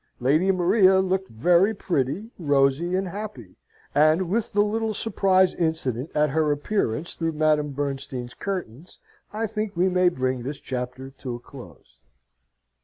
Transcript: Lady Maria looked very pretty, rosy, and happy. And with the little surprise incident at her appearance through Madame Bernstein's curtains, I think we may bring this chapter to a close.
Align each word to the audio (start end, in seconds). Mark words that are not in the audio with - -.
Lady 0.19 0.51
Maria 0.51 0.99
looked 0.99 1.27
very 1.27 1.75
pretty, 1.75 2.31
rosy, 2.39 2.95
and 2.95 3.09
happy. 3.09 3.57
And 3.93 4.31
with 4.31 4.51
the 4.51 4.63
little 4.63 4.95
surprise 4.95 5.53
incident 5.53 6.09
at 6.15 6.31
her 6.31 6.51
appearance 6.51 7.13
through 7.13 7.33
Madame 7.33 7.69
Bernstein's 7.73 8.33
curtains, 8.33 8.97
I 9.31 9.45
think 9.45 9.75
we 9.77 9.89
may 9.89 10.09
bring 10.09 10.41
this 10.41 10.59
chapter 10.59 11.11
to 11.11 11.35
a 11.35 11.39
close. 11.39 12.01